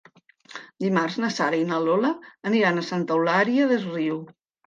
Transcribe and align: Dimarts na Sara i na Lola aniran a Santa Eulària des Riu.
Dimarts 0.83 1.17
na 1.23 1.29
Sara 1.35 1.59
i 1.65 1.67
na 1.73 1.77
Lola 1.83 2.11
aniran 2.51 2.79
a 2.79 2.85
Santa 2.89 3.17
Eulària 3.19 3.67
des 3.73 3.87
Riu. 3.93 4.19